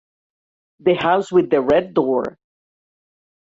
[0.79, 2.39] The house with the red door.